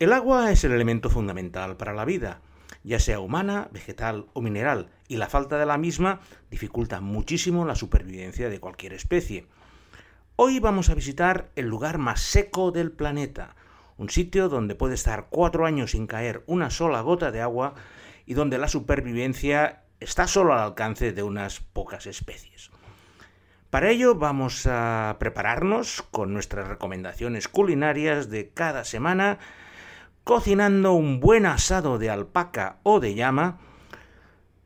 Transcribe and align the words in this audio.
El 0.00 0.14
agua 0.14 0.50
es 0.50 0.64
el 0.64 0.72
elemento 0.72 1.10
fundamental 1.10 1.76
para 1.76 1.92
la 1.92 2.06
vida, 2.06 2.40
ya 2.82 2.98
sea 2.98 3.20
humana, 3.20 3.68
vegetal 3.70 4.28
o 4.32 4.40
mineral, 4.40 4.88
y 5.08 5.18
la 5.18 5.28
falta 5.28 5.58
de 5.58 5.66
la 5.66 5.76
misma 5.76 6.20
dificulta 6.50 7.02
muchísimo 7.02 7.66
la 7.66 7.74
supervivencia 7.74 8.48
de 8.48 8.60
cualquier 8.60 8.94
especie. 8.94 9.46
Hoy 10.36 10.58
vamos 10.58 10.88
a 10.88 10.94
visitar 10.94 11.50
el 11.54 11.66
lugar 11.66 11.98
más 11.98 12.22
seco 12.22 12.70
del 12.70 12.92
planeta, 12.92 13.56
un 13.98 14.08
sitio 14.08 14.48
donde 14.48 14.74
puede 14.74 14.94
estar 14.94 15.26
cuatro 15.28 15.66
años 15.66 15.90
sin 15.90 16.06
caer 16.06 16.44
una 16.46 16.70
sola 16.70 17.02
gota 17.02 17.30
de 17.30 17.42
agua 17.42 17.74
y 18.24 18.32
donde 18.32 18.56
la 18.56 18.68
supervivencia 18.68 19.82
está 20.00 20.26
solo 20.26 20.54
al 20.54 20.60
alcance 20.60 21.12
de 21.12 21.22
unas 21.22 21.60
pocas 21.60 22.06
especies. 22.06 22.70
Para 23.68 23.90
ello 23.90 24.14
vamos 24.14 24.66
a 24.66 25.16
prepararnos 25.20 26.00
con 26.10 26.32
nuestras 26.32 26.68
recomendaciones 26.68 27.48
culinarias 27.48 28.30
de 28.30 28.48
cada 28.48 28.84
semana, 28.84 29.38
cocinando 30.30 30.92
un 30.92 31.18
buen 31.18 31.44
asado 31.44 31.98
de 31.98 32.08
alpaca 32.08 32.76
o 32.84 33.00
de 33.00 33.16
llama, 33.16 33.58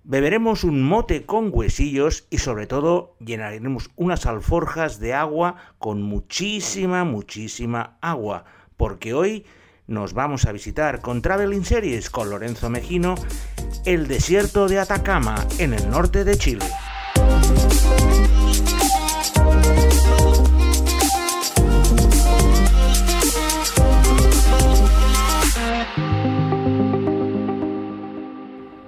beberemos 0.02 0.62
un 0.62 0.83
mote 0.83 1.25
con 1.25 1.48
huesillos 1.51 2.27
y 2.29 2.37
sobre 2.37 2.66
todo 2.66 3.16
llenaremos 3.19 3.88
unas 3.97 4.27
alforjas 4.27 5.01
de 5.01 5.15
agua 5.15 5.57
con 5.79 6.02
muchísima, 6.02 7.05
muchísima 7.05 7.97
agua, 8.02 8.45
porque 8.77 9.15
hoy 9.15 9.47
nos 9.87 10.12
vamos 10.12 10.45
a 10.45 10.52
visitar 10.52 11.01
con 11.01 11.23
Traveling 11.23 11.65
Series 11.65 12.10
con 12.10 12.29
Lorenzo 12.29 12.69
Mejino 12.69 13.15
el 13.87 14.07
desierto 14.07 14.69
de 14.69 14.80
Atacama 14.80 15.37
en 15.59 15.73
el 15.73 15.88
norte 15.88 16.24
de 16.24 16.37
Chile. 16.37 16.66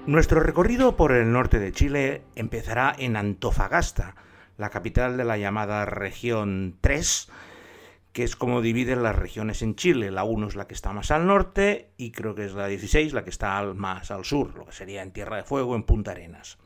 Nuestro 0.06 0.38
recorrido 0.38 0.94
por 0.94 1.10
el 1.10 1.32
norte 1.32 1.58
de 1.58 1.72
Chile 1.72 2.22
empezará 2.36 2.94
en 2.96 3.16
Antofagasta, 3.16 4.14
la 4.56 4.70
capital 4.70 5.16
de 5.16 5.24
la 5.24 5.36
llamada 5.36 5.84
región 5.84 6.76
3, 6.80 7.28
que 8.12 8.22
es 8.22 8.36
como 8.36 8.62
dividen 8.62 9.02
las 9.02 9.16
regiones 9.16 9.62
en 9.62 9.74
Chile. 9.74 10.12
La 10.12 10.22
1 10.22 10.46
es 10.46 10.54
la 10.54 10.68
que 10.68 10.74
está 10.74 10.92
más 10.92 11.10
al 11.10 11.27
norte 11.27 11.90
y 11.96 12.12
creo 12.12 12.36
que 12.36 12.44
es 12.44 12.54
la 12.54 12.68
16 12.68 13.14
la 13.14 13.24
que 13.24 13.30
está 13.30 13.60
más 13.74 14.12
al 14.12 14.24
sur, 14.24 14.54
lo 14.56 14.66
que 14.66 14.72
sería 14.72 15.02
en 15.02 15.10
Tierra 15.10 15.38
de 15.38 15.42
Fuego, 15.42 15.74
en 15.74 15.82
Punta 15.82 16.12
Arenas. 16.12 16.56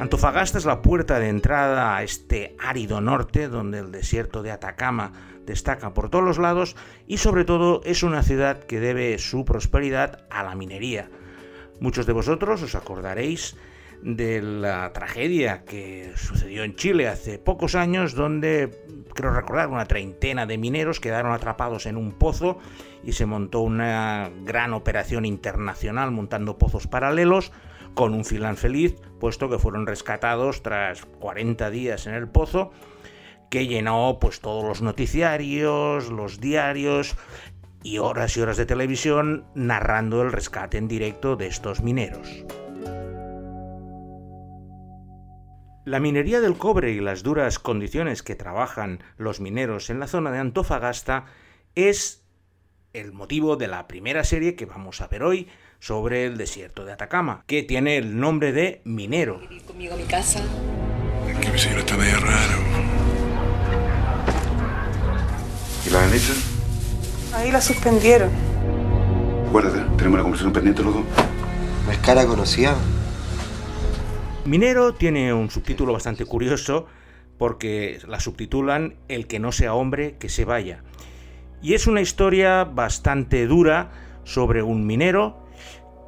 Antofagasta 0.00 0.58
es 0.58 0.64
la 0.64 0.82
puerta 0.82 1.20
de 1.20 1.28
entrada 1.28 1.96
a 1.96 2.02
este 2.02 2.56
árido 2.58 3.00
norte 3.00 3.46
donde 3.46 3.78
el 3.78 3.92
desierto 3.92 4.42
de 4.42 4.50
Atacama 4.50 5.12
destaca 5.46 5.94
por 5.94 6.10
todos 6.10 6.24
los 6.24 6.38
lados 6.38 6.74
y 7.06 7.18
sobre 7.18 7.44
todo 7.44 7.82
es 7.84 8.02
una 8.02 8.24
ciudad 8.24 8.64
que 8.64 8.80
debe 8.80 9.16
su 9.18 9.44
prosperidad 9.44 10.24
a 10.28 10.42
la 10.42 10.56
minería. 10.56 11.08
Muchos 11.82 12.06
de 12.06 12.12
vosotros 12.12 12.62
os 12.62 12.76
acordaréis 12.76 13.56
de 14.02 14.40
la 14.40 14.92
tragedia 14.92 15.64
que 15.64 16.12
sucedió 16.14 16.62
en 16.62 16.76
Chile 16.76 17.08
hace 17.08 17.40
pocos 17.40 17.74
años, 17.74 18.14
donde 18.14 18.70
creo 19.14 19.32
recordar 19.32 19.66
una 19.66 19.86
treintena 19.86 20.46
de 20.46 20.58
mineros 20.58 21.00
quedaron 21.00 21.32
atrapados 21.32 21.86
en 21.86 21.96
un 21.96 22.12
pozo 22.12 22.58
y 23.02 23.14
se 23.14 23.26
montó 23.26 23.62
una 23.62 24.30
gran 24.44 24.74
operación 24.74 25.24
internacional 25.24 26.12
montando 26.12 26.56
pozos 26.56 26.86
paralelos 26.86 27.50
con 27.94 28.14
un 28.14 28.24
filán 28.24 28.56
feliz, 28.56 28.94
puesto 29.18 29.50
que 29.50 29.58
fueron 29.58 29.84
rescatados 29.84 30.62
tras 30.62 31.04
40 31.04 31.68
días 31.70 32.06
en 32.06 32.14
el 32.14 32.28
pozo, 32.28 32.70
que 33.50 33.66
llenó 33.66 34.18
pues 34.20 34.40
todos 34.40 34.62
los 34.62 34.82
noticiarios, 34.82 36.10
los 36.10 36.38
diarios 36.38 37.16
y 37.82 37.98
horas 37.98 38.36
y 38.36 38.40
horas 38.40 38.56
de 38.56 38.66
televisión 38.66 39.44
narrando 39.54 40.22
el 40.22 40.32
rescate 40.32 40.78
en 40.78 40.88
directo 40.88 41.36
de 41.36 41.46
estos 41.46 41.82
mineros. 41.82 42.44
La 45.84 45.98
minería 45.98 46.40
del 46.40 46.56
cobre 46.56 46.92
y 46.92 47.00
las 47.00 47.24
duras 47.24 47.58
condiciones 47.58 48.22
que 48.22 48.36
trabajan 48.36 49.02
los 49.16 49.40
mineros 49.40 49.90
en 49.90 49.98
la 49.98 50.06
zona 50.06 50.30
de 50.30 50.38
Antofagasta 50.38 51.24
es 51.74 52.24
el 52.92 53.12
motivo 53.12 53.56
de 53.56 53.66
la 53.66 53.88
primera 53.88 54.22
serie 54.22 54.54
que 54.54 54.66
vamos 54.66 55.00
a 55.00 55.08
ver 55.08 55.24
hoy 55.24 55.48
sobre 55.80 56.24
el 56.26 56.36
desierto 56.36 56.84
de 56.84 56.92
Atacama, 56.92 57.42
que 57.48 57.64
tiene 57.64 57.96
el 57.96 58.20
nombre 58.20 58.52
de 58.52 58.80
Minero. 58.84 59.40
conmigo 59.66 59.94
a 59.94 59.96
mi 59.96 60.04
casa. 60.04 60.40
Que 61.40 61.50
mi 61.50 61.56
está 61.56 61.96
medio 61.96 62.20
raro. 62.20 62.58
¿Y 65.84 65.90
la 65.90 66.04
Anita? 66.04 66.51
Ahí 67.34 67.50
la 67.50 67.60
suspendieron. 67.60 68.30
Guárdate, 69.50 69.80
tenemos 69.96 70.18
la 70.18 70.22
conversación 70.22 70.52
pendiente 70.52 70.82
los 70.82 70.94
dos. 70.94 71.04
¿No 71.86 71.92
es 71.92 71.98
cara 71.98 72.26
conocida? 72.26 72.76
Minero 74.44 74.94
tiene 74.94 75.32
un 75.32 75.50
subtítulo 75.50 75.92
bastante 75.92 76.24
curioso 76.24 76.86
porque 77.38 78.00
la 78.06 78.20
subtitulan 78.20 78.96
El 79.08 79.26
que 79.26 79.38
no 79.38 79.50
sea 79.50 79.74
hombre, 79.74 80.16
que 80.18 80.28
se 80.28 80.44
vaya. 80.44 80.82
Y 81.62 81.74
es 81.74 81.86
una 81.86 82.00
historia 82.00 82.64
bastante 82.64 83.46
dura 83.46 83.90
sobre 84.24 84.62
un 84.62 84.86
minero 84.86 85.46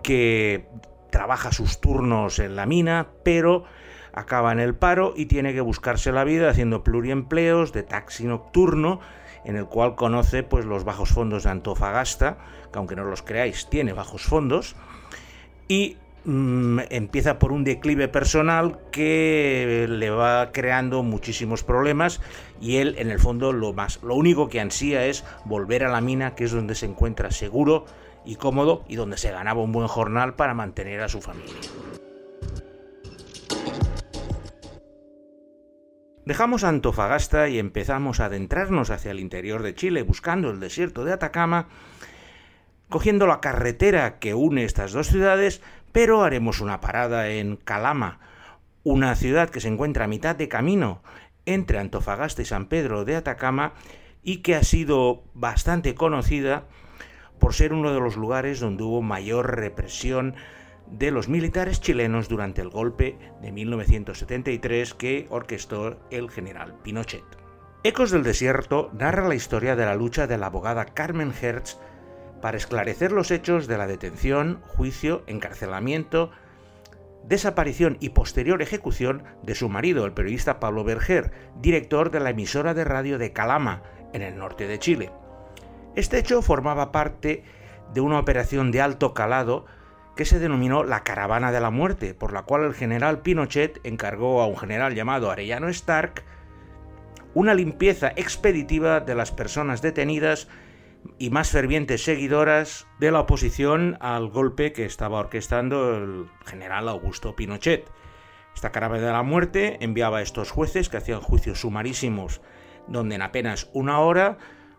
que 0.03 0.69
trabaja 1.11 1.53
sus 1.53 1.81
turnos 1.81 2.39
en 2.39 2.57
la 2.57 2.67
mina, 2.67 3.09
pero 3.25 3.65
acaba 4.13 4.53
en 4.53 4.61
el 4.61 4.75
paro 4.75 5.15
y 5.17 5.27
tiene 5.27 5.55
que 5.55 5.61
buscarse 5.61 6.13
la 6.13 6.25
vida 6.25 6.51
haciendo 6.51 6.85
pluriempleos 6.85 7.73
de 7.73 7.83
taxi 7.83 8.25
nocturno, 8.25 9.01
en 9.45 9.57
el 9.57 9.67
cual 9.67 9.95
conoce 9.95 10.43
pues 10.43 10.65
los 10.65 10.85
bajos 10.85 11.11
fondos 11.11 11.45
de 11.45 11.51
Antofagasta, 11.51 12.39
que 12.73 12.79
aunque 12.79 12.97
no 12.97 13.05
los 13.05 13.23
creáis, 13.23 13.69
tiene 13.69 13.93
bajos 13.93 14.23
fondos, 14.23 14.77
y 15.69 15.97
Mm, 16.27 16.79
empieza 16.89 17.39
por 17.39 17.53
un 17.53 17.65
declive 17.65 18.09
personal 18.09 18.79
que 18.91 19.87
le 19.91 20.09
va 20.09 20.53
creando 20.53 21.03
muchísimos 21.03 21.63
problemas 21.63 22.23
y 22.63 22.77
él 22.77 22.95
en 22.97 23.11
el 23.11 23.19
fondo 23.19 23.53
lo 23.53 23.75
más 23.75 24.03
lo 24.03 24.15
único 24.15 24.49
que 24.49 24.59
ansía 24.59 25.05
es 25.05 25.23
volver 25.45 25.85
a 25.85 25.91
la 25.91 26.01
mina 26.01 26.35
que 26.35 26.45
es 26.45 26.53
donde 26.53 26.77
se 26.77 26.87
encuentra 26.87 27.31
seguro 27.31 27.85
y 28.25 28.37
cómodo 28.37 28.85
y 28.89 28.97
donde 28.97 29.19
se 29.19 29.33
ganaba 29.33 29.61
un 29.61 29.73
buen 29.73 29.87
jornal 29.87 30.33
para 30.33 30.55
mantener 30.55 31.03
a 31.03 31.11
su 31.11 31.21
familia. 31.21 31.53
Dejamos 36.25 36.65
Antofagasta 36.65 37.49
y 37.49 37.59
empezamos 37.59 38.19
a 38.19 38.27
adentrarnos 38.27 38.89
hacia 38.89 39.11
el 39.11 39.21
interior 39.21 39.63
de 39.63 39.75
Chile 39.75 40.03
buscando 40.03 40.51
el 40.51 40.59
desierto 40.59 41.05
de 41.05 41.13
Atacama, 41.13 41.69
cogiendo 42.89 43.27
la 43.27 43.41
carretera 43.41 44.19
que 44.19 44.33
une 44.33 44.65
estas 44.65 44.93
dos 44.93 45.09
ciudades, 45.09 45.61
pero 45.93 46.25
haremos 46.25 46.63
una 46.63 46.81
parada 46.81 47.29
en 47.29 47.57
Calama, 47.57 48.21
una 48.85 49.15
ciudad 49.17 49.51
que 49.51 49.61
se 49.61 49.69
encuentra 49.69 50.07
a 50.07 50.09
mitad 50.09 50.35
de 50.35 50.49
camino 50.49 51.03
entre 51.45 51.79
Antofagasta 51.79 52.41
y 52.41 52.47
San 52.47 52.67
Pedro 52.67 53.05
de 53.05 53.17
Atacama 53.17 53.75
y 54.23 54.39
que 54.39 54.55
ha 54.55 54.63
sido 54.63 55.25
bastante 55.35 55.95
conocida 55.95 56.65
por 57.39 57.53
ser 57.53 57.75
uno 57.75 57.93
de 57.93 58.01
los 58.01 58.17
lugares 58.17 58.61
donde 58.61 58.83
hubo 58.83 59.03
mayor 59.03 59.57
represión 59.57 60.37
de 60.87 61.11
los 61.11 61.29
militares 61.29 61.81
chilenos 61.81 62.29
durante 62.29 62.61
el 62.63 62.69
golpe 62.69 63.19
de 63.41 63.53
1973 63.53 64.95
que 64.95 65.27
orquestó 65.31 65.99
el 66.11 66.31
general 66.31 66.75
Pinochet. 66.83 67.25
Ecos 67.83 68.11
del 68.11 68.23
Desierto 68.23 68.91
narra 68.95 69.29
la 69.29 69.35
historia 69.35 69.77
de 69.77 69.85
la 69.85 69.95
lucha 69.95 70.27
de 70.27 70.39
la 70.39 70.47
abogada 70.47 70.87
Carmen 70.87 71.33
Hertz 71.39 71.79
para 72.41 72.57
esclarecer 72.57 73.13
los 73.13 73.31
hechos 73.31 73.67
de 73.67 73.79
la 73.79 73.87
detención, 73.87 74.61
juicio, 74.67 75.23
encarcelamiento, 75.27 76.31
desaparición 77.27 77.97
y 78.01 78.11
posterior 78.11 78.61
ejecución 78.63 79.25
de 79.43 79.55
su 79.55 79.69
marido, 79.69 80.05
el 80.05 80.13
periodista 80.13 80.61
Pablo 80.61 80.85
Berger, 80.85 81.33
director 81.61 82.11
de 82.11 82.21
la 82.21 82.31
emisora 82.31 82.75
de 82.75 82.85
radio 82.85 83.19
de 83.19 83.33
Calama, 83.33 83.83
en 84.13 84.23
el 84.23 84.37
norte 84.37 84.67
de 84.67 84.79
Chile. 84.79 85.11
Este 85.97 86.19
hecho 86.19 86.43
formaba 86.43 86.93
parte 86.93 87.45
de 87.93 88.01
una 88.01 88.19
operación 88.19 88.73
de 88.73 88.81
alto 88.81 89.15
calado 89.15 89.67
que 90.17 90.25
se 90.25 90.39
denominó 90.39 90.85
la 90.85 91.03
Caravana 91.03 91.53
de 91.53 91.61
la 91.61 91.71
Muerte, 91.71 92.15
por 92.15 92.33
la 92.33 92.43
cual 92.43 92.65
el 92.65 92.75
general 92.75 93.21
Pinochet 93.21 93.81
encargó 93.85 94.43
a 94.43 94.47
un 94.47 94.57
general 94.57 94.95
llamado 94.95 95.31
Arellano 95.31 95.69
Stark 95.69 96.25
una 97.35 97.55
limpieza 97.55 98.13
expeditiva 98.15 99.01
de 99.01 99.15
las 99.17 99.33
personas 99.33 99.83
detenidas 99.83 100.49
y 101.19 101.31
más 101.31 101.51
fervientes 101.51 102.05
seguidoras 102.05 102.87
de 102.99 103.11
la 103.11 103.21
oposición 103.21 103.99
al 104.01 104.29
golpe 104.29 104.73
que 104.73 104.85
estaba 104.85 105.19
orquestando 105.19 105.97
el 105.97 106.27
general 106.47 106.89
Augusto 106.89 107.35
Pinochet. 107.35 107.91
Esta 108.55 108.71
caravana 108.71 109.05
de 109.05 109.13
la 109.13 109.23
muerte 109.25 109.79
enviaba 109.81 110.19
a 110.19 110.23
estos 110.23 110.53
jueces 110.53 110.89
que 110.89 110.97
hacían 110.97 111.21
juicios 111.21 111.61
sumarísimos, 111.61 112.41
donde 112.87 113.17
en 113.17 113.23
apenas 113.23 113.69
una 113.73 113.99
hora 113.99 114.39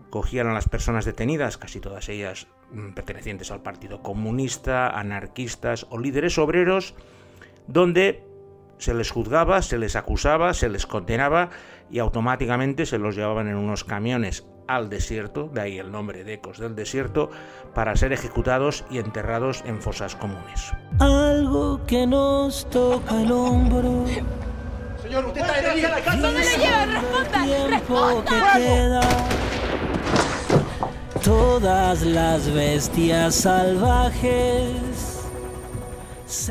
cogían 0.10 0.48
a 0.48 0.54
las 0.54 0.70
personas 0.70 1.06
detenidas, 1.06 1.58
casi 1.58 1.80
todas 1.80 2.10
ellas 2.10 2.48
mm, 2.72 2.94
pertenecientes 2.94 3.52
al 3.52 3.62
Partido 3.62 4.02
Comunista, 4.02 4.88
anarquistas 4.88 5.88
o 5.90 5.98
líderes 5.98 6.38
obreros, 6.38 6.96
donde 7.68 8.24
se 8.78 8.94
les 8.94 9.12
juzgaba, 9.12 9.62
se 9.62 9.78
les 9.78 9.96
acusaba, 9.96 10.54
se 10.54 10.70
les 10.70 10.86
condenaba 10.86 11.50
y 11.90 12.00
automáticamente 12.00 12.86
se 12.86 12.98
los 12.98 13.16
llevaban 13.16 13.48
en 13.48 13.56
unos 13.56 13.84
camiones 13.84 14.46
al 14.68 14.90
desierto, 14.90 15.50
de 15.54 15.62
ahí 15.62 15.78
el 15.78 15.92
nombre 15.92 16.24
de 16.24 16.34
Ecos 16.34 16.58
del 16.60 16.76
Desierto, 16.76 17.30
para 17.74 17.96
ser 17.96 18.14
ejecutados 18.14 18.84
y 18.90 18.98
enterrados 18.98 19.64
en 19.66 19.82
fosas 19.82 20.16
comunes. 20.16 20.74
Algo 21.00 21.84
que 21.86 22.08
nos 22.08 22.70
toca 22.70 23.22
el 23.22 23.32
hombro. 23.32 24.06
Señor, 25.02 25.26
usted 25.26 25.42
está 25.42 25.60
herido. 25.60 25.90
¿Dónde 26.20 26.40
le 26.40 26.58
lleva? 26.58 26.86
Responda. 26.86 27.44
tiempo 27.44 28.24
que 28.26 28.40
Responda. 28.40 29.02
Todas 31.26 32.04
las 32.04 32.54
bestias 32.54 33.34
salvajes. 33.34 35.26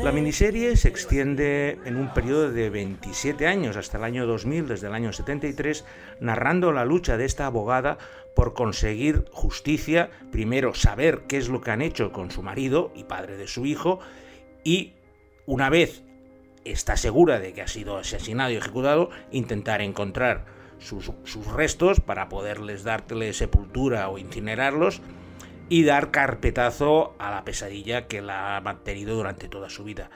La 0.03 0.11
miniserie 0.11 0.75
se 0.75 0.89
extiende 0.89 1.79
en 1.85 1.95
un 1.95 2.13
periodo 2.13 2.51
de 2.51 2.69
27 2.69 3.47
años, 3.47 3.77
hasta 3.77 3.97
el 3.97 4.03
año 4.03 4.27
2000, 4.27 4.67
desde 4.67 4.87
el 4.87 4.93
año 4.93 5.13
73, 5.13 5.85
narrando 6.19 6.73
la 6.73 6.83
lucha 6.83 7.15
de 7.15 7.23
esta 7.23 7.45
abogada 7.45 7.97
por 8.35 8.53
conseguir 8.53 9.23
justicia, 9.31 10.09
primero 10.29 10.73
saber 10.73 11.21
qué 11.29 11.37
es 11.37 11.47
lo 11.47 11.61
que 11.61 11.71
han 11.71 11.81
hecho 11.81 12.11
con 12.11 12.29
su 12.29 12.43
marido 12.43 12.91
y 12.95 13.05
padre 13.05 13.37
de 13.37 13.47
su 13.47 13.65
hijo, 13.65 14.01
y 14.65 14.91
una 15.45 15.69
vez 15.69 16.03
está 16.65 16.97
segura 16.97 17.39
de 17.39 17.53
que 17.53 17.61
ha 17.61 17.69
sido 17.69 17.95
asesinado 17.95 18.51
y 18.51 18.57
ejecutado, 18.57 19.09
intentar 19.31 19.81
encontrar 19.81 20.53
sus, 20.79 21.11
restos 21.55 21.99
para 21.99 22.29
poderles 22.29 22.83
darle 22.83 23.33
sepultura 23.33 24.09
o 24.09 24.17
incinerarlos 24.17 25.01
y 25.69 25.83
dar 25.83 26.11
carpetazo 26.11 27.15
a 27.17 27.31
la 27.31 27.43
pesadilla 27.43 28.07
que 28.07 28.21
la 28.21 28.57
ha 28.57 28.61
mantenido 28.61 29.15
durante 29.15 29.47
toda 29.47 29.69
su 29.69 29.83
vida. 29.83 30.09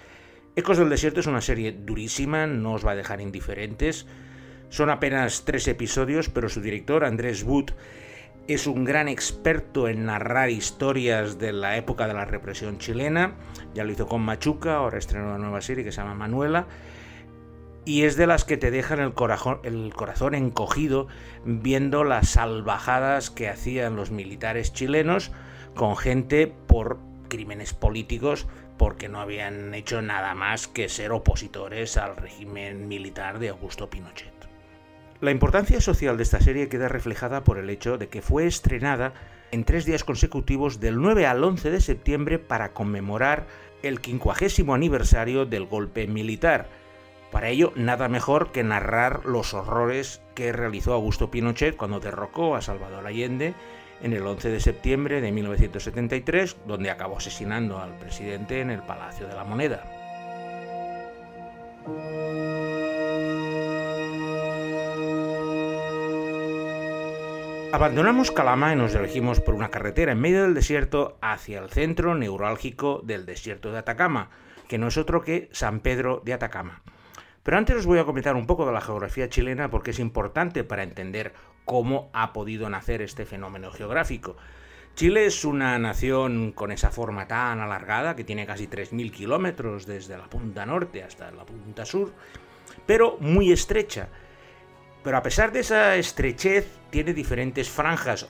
Ecos 0.55 0.77
del 0.77 0.89
Desierto 0.89 1.19
es 1.19 1.27
una 1.27 1.41
serie 1.41 1.71
durísima, 1.71 2.45
no 2.45 2.73
os 2.73 2.85
va 2.85 2.91
a 2.91 2.95
dejar 2.95 3.21
indiferentes. 3.21 4.05
Son 4.69 4.89
apenas 4.89 5.45
tres 5.45 5.67
episodios, 5.67 6.29
pero 6.29 6.49
su 6.49 6.61
director, 6.61 7.03
Andrés 7.03 7.43
Wood, 7.43 7.71
es 8.47 8.67
un 8.67 8.83
gran 8.83 9.07
experto 9.07 9.87
en 9.87 10.05
narrar 10.05 10.49
historias 10.49 11.37
de 11.37 11.53
la 11.53 11.77
época 11.77 12.07
de 12.07 12.13
la 12.13 12.25
represión 12.25 12.79
chilena. 12.79 13.35
Ya 13.73 13.83
lo 13.83 13.91
hizo 13.91 14.07
con 14.07 14.21
Machuca, 14.21 14.77
ahora 14.77 14.97
estrenó 14.97 15.27
una 15.27 15.37
nueva 15.37 15.61
serie 15.61 15.83
que 15.83 15.91
se 15.91 16.01
llama 16.01 16.15
Manuela. 16.15 16.65
Y 17.85 18.03
es 18.03 18.17
de 18.17 18.27
las 18.27 18.45
que 18.45 18.57
te 18.57 18.71
dejan 18.71 18.99
el 18.99 19.13
corazón, 19.13 20.35
encogido 20.35 21.07
viendo 21.45 22.03
las 22.03 22.29
salvajadas 22.29 23.29
que 23.29 23.49
hacían 23.49 23.95
los 23.95 24.11
militares 24.11 24.73
chilenos 24.73 25.31
con 25.75 25.97
gente 25.97 26.53
por 26.67 26.99
crímenes 27.29 27.73
políticos 27.73 28.47
porque 28.77 29.09
no 29.09 29.19
habían 29.19 29.73
hecho 29.73 30.01
nada 30.01 30.35
más 30.35 30.67
que 30.67 30.89
ser 30.89 31.11
opositores 31.11 31.97
al 31.97 32.15
régimen 32.15 32.87
militar 32.87 33.39
de 33.39 33.49
Augusto 33.49 33.89
Pinochet. 33.89 34.33
La 35.21 35.31
importancia 35.31 35.81
social 35.81 36.15
de 36.15 36.23
esta 36.23 36.39
serie 36.39 36.69
queda 36.69 36.87
reflejada 36.87 37.43
por 37.43 37.57
el 37.57 37.69
hecho 37.69 37.97
de 37.97 38.07
que 38.07 38.21
fue 38.21 38.47
estrenada 38.47 39.13
en 39.51 39.65
tres 39.65 39.85
días 39.85 40.05
consecutivos 40.05 40.79
del 40.79 41.01
9 41.01 41.25
al 41.25 41.43
11 41.43 41.71
de 41.71 41.81
septiembre 41.81 42.39
para 42.39 42.71
conmemorar 42.71 43.45
el 43.83 43.99
50 43.99 44.73
aniversario 44.73 45.45
del 45.45 45.65
golpe 45.65 46.07
militar. 46.07 46.69
Para 47.31 47.49
ello, 47.49 47.71
nada 47.75 48.09
mejor 48.09 48.51
que 48.51 48.63
narrar 48.63 49.25
los 49.25 49.53
horrores 49.53 50.21
que 50.33 50.51
realizó 50.51 50.93
Augusto 50.93 51.29
Pinochet 51.29 51.75
cuando 51.75 51.99
derrocó 51.99 52.55
a 52.55 52.61
Salvador 52.61 53.05
Allende 53.05 53.53
en 54.01 54.13
el 54.13 54.25
11 54.25 54.49
de 54.49 54.59
septiembre 54.59 55.21
de 55.21 55.31
1973, 55.31 56.57
donde 56.65 56.89
acabó 56.89 57.17
asesinando 57.17 57.79
al 57.79 57.97
presidente 57.99 58.61
en 58.61 58.71
el 58.71 58.81
Palacio 58.81 59.27
de 59.27 59.35
la 59.35 59.43
Moneda. 59.43 59.83
Abandonamos 67.71 68.31
Calama 68.31 68.73
y 68.73 68.75
nos 68.75 68.93
dirigimos 68.93 69.39
por 69.39 69.53
una 69.53 69.69
carretera 69.69 70.13
en 70.13 70.19
medio 70.19 70.41
del 70.41 70.55
desierto 70.55 71.19
hacia 71.21 71.59
el 71.59 71.69
centro 71.69 72.15
neurálgico 72.15 73.01
del 73.03 73.27
desierto 73.27 73.71
de 73.71 73.77
Atacama, 73.77 74.31
que 74.67 74.79
no 74.79 74.87
es 74.87 74.97
otro 74.97 75.21
que 75.21 75.49
San 75.51 75.79
Pedro 75.79 76.23
de 76.25 76.33
Atacama. 76.33 76.81
Pero 77.49 77.57
antes 77.57 77.77
os 77.77 77.87
voy 77.87 77.97
a 77.97 78.05
comentar 78.05 78.35
un 78.35 78.45
poco 78.45 78.67
de 78.67 78.71
la 78.71 78.79
geografía 78.79 79.27
chilena 79.27 79.71
porque 79.71 79.89
es 79.89 79.97
importante 79.97 80.63
para 80.63 80.83
entender 80.83 81.33
cómo 81.65 82.11
ha 82.13 82.31
podido 82.31 82.69
nacer 82.69 83.01
este 83.01 83.25
fenómeno 83.25 83.71
geográfico. 83.71 84.37
Chile 84.93 85.25
es 85.25 85.43
una 85.43 85.79
nación 85.79 86.51
con 86.51 86.71
esa 86.71 86.91
forma 86.91 87.27
tan 87.27 87.59
alargada 87.59 88.15
que 88.15 88.23
tiene 88.23 88.45
casi 88.45 88.67
3.000 88.67 89.11
kilómetros 89.11 89.87
desde 89.87 90.15
la 90.15 90.29
punta 90.29 90.63
norte 90.67 91.01
hasta 91.01 91.31
la 91.31 91.43
punta 91.43 91.85
sur, 91.85 92.13
pero 92.85 93.17
muy 93.19 93.51
estrecha. 93.51 94.09
Pero 95.03 95.17
a 95.17 95.23
pesar 95.23 95.51
de 95.51 95.61
esa 95.61 95.95
estrechez, 95.95 96.67
tiene 96.91 97.15
diferentes 97.15 97.67
franjas 97.67 98.29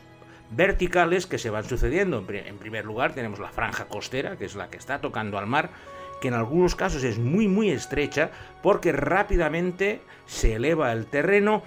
verticales 0.50 1.28
que 1.28 1.40
se 1.40 1.50
van 1.50 1.66
sucediendo. 1.66 2.26
En 2.30 2.58
primer 2.58 2.86
lugar 2.86 3.12
tenemos 3.12 3.40
la 3.40 3.52
franja 3.52 3.90
costera, 3.90 4.38
que 4.38 4.46
es 4.46 4.56
la 4.56 4.70
que 4.70 4.78
está 4.78 5.02
tocando 5.02 5.38
al 5.38 5.46
mar, 5.46 5.72
que 6.22 6.28
en 6.28 6.34
algunos 6.34 6.76
casos 6.76 7.04
es 7.04 7.18
muy 7.18 7.48
muy 7.48 7.70
estrecha 7.70 8.32
porque 8.62 8.92
rápidamente 8.92 10.02
se 10.26 10.56
eleva 10.56 10.92
el 10.92 11.06
terreno 11.06 11.64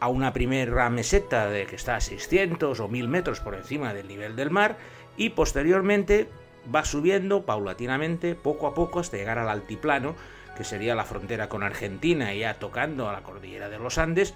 a 0.00 0.08
una 0.08 0.32
primera 0.32 0.90
meseta 0.90 1.48
de 1.48 1.66
que 1.66 1.76
está 1.76 1.96
a 1.96 2.00
600 2.00 2.78
o 2.80 2.88
1000 2.88 3.08
metros 3.08 3.40
por 3.40 3.54
encima 3.54 3.94
del 3.94 4.08
nivel 4.08 4.36
del 4.36 4.50
mar 4.50 4.76
y 5.16 5.30
posteriormente 5.30 6.28
va 6.74 6.84
subiendo 6.84 7.46
paulatinamente 7.46 8.34
poco 8.34 8.66
a 8.66 8.74
poco 8.74 9.00
hasta 9.00 9.16
llegar 9.16 9.38
al 9.38 9.48
altiplano 9.48 10.14
que 10.56 10.64
sería 10.64 10.94
la 10.94 11.04
frontera 11.04 11.48
con 11.48 11.62
Argentina 11.62 12.34
ya 12.34 12.58
tocando 12.58 13.08
a 13.08 13.12
la 13.12 13.22
cordillera 13.22 13.68
de 13.68 13.78
los 13.78 13.98
Andes 13.98 14.34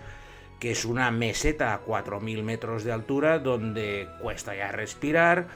que 0.60 0.70
es 0.70 0.84
una 0.84 1.10
meseta 1.10 1.72
a 1.74 1.84
4.000 1.84 2.42
metros 2.42 2.84
de 2.84 2.92
altura 2.92 3.38
donde 3.38 4.06
cuesta 4.20 4.54
ya 4.54 4.70
respirar, 4.70 5.48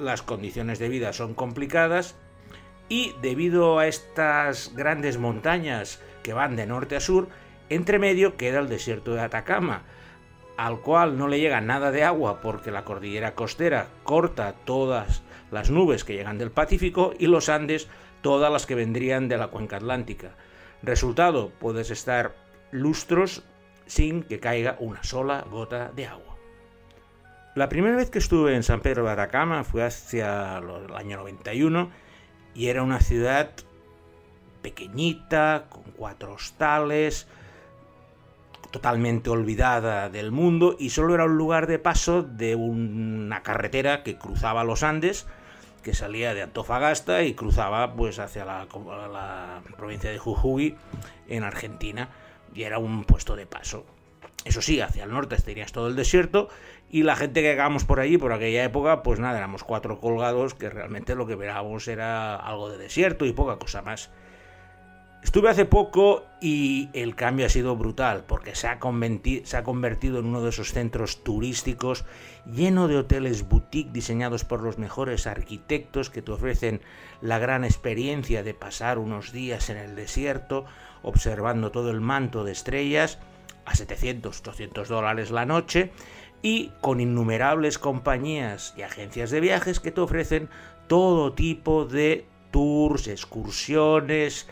las 0.00 0.20
condiciones 0.20 0.80
de 0.80 0.88
vida 0.88 1.12
son 1.12 1.32
complicadas 1.34 2.16
y 2.88 3.14
debido 3.20 3.78
a 3.78 3.86
estas 3.86 4.72
grandes 4.74 5.18
montañas 5.18 6.00
que 6.22 6.32
van 6.32 6.56
de 6.56 6.66
norte 6.66 6.96
a 6.96 7.00
sur, 7.00 7.28
entre 7.68 7.98
medio 7.98 8.36
queda 8.36 8.60
el 8.60 8.68
desierto 8.68 9.14
de 9.14 9.22
Atacama, 9.22 9.82
al 10.56 10.80
cual 10.80 11.18
no 11.18 11.28
le 11.28 11.40
llega 11.40 11.60
nada 11.60 11.90
de 11.90 12.04
agua 12.04 12.40
porque 12.40 12.70
la 12.70 12.84
cordillera 12.84 13.34
costera 13.34 13.88
corta 14.04 14.54
todas 14.64 15.22
las 15.50 15.70
nubes 15.70 16.04
que 16.04 16.14
llegan 16.14 16.38
del 16.38 16.50
Pacífico 16.50 17.12
y 17.18 17.26
los 17.26 17.48
Andes 17.48 17.88
todas 18.22 18.50
las 18.50 18.66
que 18.66 18.74
vendrían 18.74 19.28
de 19.28 19.36
la 19.36 19.48
cuenca 19.48 19.76
atlántica. 19.76 20.30
Resultado, 20.82 21.52
puedes 21.58 21.90
estar 21.90 22.34
lustros 22.70 23.44
sin 23.86 24.22
que 24.22 24.40
caiga 24.40 24.76
una 24.80 25.02
sola 25.02 25.44
gota 25.48 25.92
de 25.94 26.06
agua. 26.06 26.36
La 27.54 27.68
primera 27.68 27.96
vez 27.96 28.10
que 28.10 28.18
estuve 28.18 28.54
en 28.54 28.62
San 28.62 28.80
Pedro 28.80 29.04
de 29.04 29.12
Atacama 29.12 29.64
fue 29.64 29.82
hacia 29.82 30.58
el 30.58 30.94
año 30.94 31.18
91 31.18 31.90
y 32.56 32.68
era 32.68 32.82
una 32.82 33.00
ciudad 33.00 33.50
pequeñita, 34.62 35.66
con 35.68 35.82
cuatro 35.96 36.32
hostales, 36.32 37.26
totalmente 38.70 39.30
olvidada 39.30 40.08
del 40.08 40.32
mundo 40.32 40.76
y 40.78 40.90
solo 40.90 41.14
era 41.14 41.24
un 41.24 41.36
lugar 41.36 41.66
de 41.66 41.78
paso 41.78 42.22
de 42.22 42.56
una 42.56 43.42
carretera 43.42 44.02
que 44.02 44.16
cruzaba 44.16 44.64
los 44.64 44.82
Andes, 44.82 45.26
que 45.82 45.94
salía 45.94 46.34
de 46.34 46.42
Antofagasta 46.42 47.22
y 47.22 47.34
cruzaba 47.34 47.94
pues 47.94 48.18
hacia 48.18 48.44
la, 48.44 48.66
la 49.12 49.62
provincia 49.76 50.10
de 50.10 50.18
Jujuy 50.18 50.76
en 51.28 51.44
Argentina 51.44 52.08
y 52.54 52.62
era 52.62 52.78
un 52.78 53.04
puesto 53.04 53.36
de 53.36 53.46
paso. 53.46 53.84
Eso 54.44 54.62
sí, 54.62 54.80
hacia 54.80 55.04
el 55.04 55.10
norte 55.10 55.36
tenías 55.36 55.72
todo 55.72 55.88
el 55.88 55.96
desierto 55.96 56.48
y 56.88 57.02
la 57.02 57.16
gente 57.16 57.42
que 57.42 57.48
llegamos 57.48 57.84
por 57.84 57.98
allí, 57.98 58.16
por 58.16 58.32
aquella 58.32 58.62
época, 58.62 59.02
pues 59.02 59.18
nada, 59.18 59.38
éramos 59.38 59.64
cuatro 59.64 59.98
colgados 59.98 60.54
que 60.54 60.70
realmente 60.70 61.14
lo 61.14 61.26
que 61.26 61.34
verábamos 61.34 61.88
era 61.88 62.36
algo 62.36 62.70
de 62.70 62.78
desierto 62.78 63.26
y 63.26 63.32
poca 63.32 63.58
cosa 63.58 63.82
más. 63.82 64.10
Estuve 65.26 65.48
hace 65.50 65.64
poco 65.64 66.24
y 66.40 66.88
el 66.92 67.16
cambio 67.16 67.46
ha 67.46 67.48
sido 67.48 67.74
brutal 67.74 68.22
porque 68.28 68.54
se 68.54 68.68
ha, 68.68 68.78
se 69.42 69.56
ha, 69.56 69.64
convertido 69.64 70.20
en 70.20 70.26
uno 70.26 70.40
de 70.40 70.50
esos 70.50 70.72
centros 70.72 71.24
turísticos 71.24 72.04
lleno 72.46 72.86
de 72.86 72.96
hoteles 72.96 73.48
boutique 73.48 73.90
diseñados 73.90 74.44
por 74.44 74.62
los 74.62 74.78
mejores 74.78 75.26
arquitectos 75.26 76.10
que 76.10 76.22
te 76.22 76.30
ofrecen 76.30 76.80
la 77.20 77.40
gran 77.40 77.64
experiencia 77.64 78.44
de 78.44 78.54
pasar 78.54 78.98
unos 78.98 79.32
días 79.32 79.68
en 79.68 79.78
el 79.78 79.96
desierto 79.96 80.64
observando 81.02 81.72
todo 81.72 81.90
el 81.90 82.00
manto 82.00 82.44
de 82.44 82.52
estrellas 82.52 83.18
a 83.66 83.74
700, 83.74 84.40
800 84.40 84.88
dólares 84.88 85.30
la 85.30 85.44
noche 85.44 85.92
y 86.42 86.70
con 86.80 87.00
innumerables 87.00 87.78
compañías 87.78 88.74
y 88.76 88.82
agencias 88.82 89.30
de 89.30 89.40
viajes 89.40 89.80
que 89.80 89.90
te 89.90 90.00
ofrecen 90.00 90.48
todo 90.86 91.32
tipo 91.32 91.84
de 91.84 92.26
tours, 92.50 93.08
excursiones, 93.08 94.48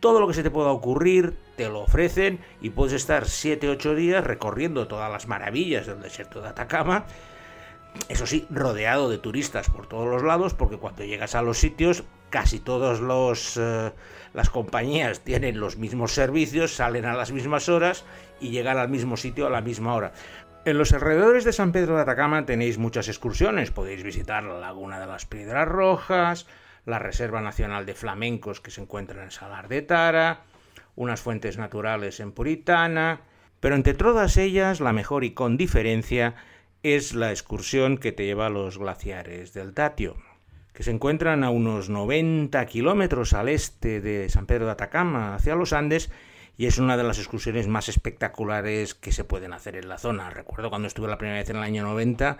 todo 0.00 0.20
lo 0.20 0.28
que 0.28 0.34
se 0.34 0.42
te 0.42 0.50
pueda 0.50 0.70
ocurrir 0.70 1.38
te 1.56 1.68
lo 1.68 1.80
ofrecen 1.80 2.40
y 2.60 2.70
puedes 2.70 2.92
estar 2.92 3.24
7-8 3.24 3.94
días 3.94 4.24
recorriendo 4.24 4.88
todas 4.88 5.10
las 5.10 5.28
maravillas 5.28 5.86
del 5.86 6.00
desierto 6.00 6.42
de 6.42 6.48
Atacama. 6.48 7.06
Eso 8.08 8.26
sí, 8.26 8.46
rodeado 8.50 9.08
de 9.10 9.18
turistas 9.18 9.70
por 9.70 9.86
todos 9.86 10.08
los 10.08 10.22
lados, 10.22 10.54
porque 10.54 10.78
cuando 10.78 11.04
llegas 11.04 11.34
a 11.34 11.42
los 11.42 11.58
sitios, 11.58 12.04
casi 12.32 12.58
todas 12.58 12.98
eh, 13.58 13.92
las 14.32 14.50
compañías 14.50 15.20
tienen 15.20 15.60
los 15.60 15.76
mismos 15.76 16.12
servicios, 16.12 16.74
salen 16.74 17.04
a 17.04 17.14
las 17.14 17.30
mismas 17.30 17.68
horas 17.68 18.04
y 18.40 18.50
llegan 18.50 18.78
al 18.78 18.88
mismo 18.88 19.16
sitio 19.16 19.46
a 19.46 19.50
la 19.50 19.60
misma 19.60 19.94
hora. 19.94 20.12
En 20.64 20.78
los 20.78 20.92
alrededores 20.92 21.44
de 21.44 21.52
San 21.52 21.72
Pedro 21.72 21.94
de 21.94 22.02
Atacama 22.02 22.46
tenéis 22.46 22.78
muchas 22.78 23.08
excursiones. 23.08 23.70
Podéis 23.70 24.02
visitar 24.02 24.42
la 24.44 24.58
Laguna 24.58 24.98
de 24.98 25.06
las 25.06 25.26
Piedras 25.26 25.68
Rojas, 25.68 26.46
la 26.86 26.98
Reserva 26.98 27.42
Nacional 27.42 27.84
de 27.84 27.94
Flamencos 27.94 28.60
que 28.60 28.70
se 28.70 28.80
encuentra 28.80 29.22
en 29.22 29.30
Salar 29.30 29.68
de 29.68 29.82
Tara, 29.82 30.40
unas 30.96 31.20
fuentes 31.20 31.58
naturales 31.58 32.18
en 32.18 32.32
Puritana, 32.32 33.20
pero 33.60 33.74
entre 33.74 33.94
todas 33.94 34.38
ellas 34.38 34.80
la 34.80 34.92
mejor 34.92 35.24
y 35.24 35.34
con 35.34 35.58
diferencia 35.58 36.34
es 36.82 37.14
la 37.14 37.30
excursión 37.30 37.98
que 37.98 38.12
te 38.12 38.24
lleva 38.24 38.46
a 38.46 38.50
los 38.50 38.78
glaciares 38.78 39.52
del 39.52 39.74
Tatio, 39.74 40.16
que 40.72 40.82
se 40.82 40.90
encuentran 40.90 41.44
a 41.44 41.50
unos 41.50 41.88
90 41.88 42.64
kilómetros 42.66 43.32
al 43.34 43.48
este 43.48 44.00
de 44.00 44.28
San 44.28 44.46
Pedro 44.46 44.66
de 44.66 44.72
Atacama, 44.72 45.34
hacia 45.34 45.54
los 45.54 45.72
Andes, 45.72 46.10
y 46.56 46.66
es 46.66 46.78
una 46.78 46.96
de 46.96 47.02
las 47.02 47.18
excursiones 47.18 47.68
más 47.68 47.88
espectaculares 47.88 48.94
que 48.94 49.12
se 49.12 49.24
pueden 49.24 49.52
hacer 49.52 49.76
en 49.76 49.88
la 49.88 49.98
zona. 49.98 50.30
Recuerdo 50.30 50.70
cuando 50.70 50.88
estuve 50.88 51.08
la 51.08 51.18
primera 51.18 51.38
vez 51.38 51.50
en 51.50 51.56
el 51.56 51.62
año 51.62 51.82
90, 51.84 52.38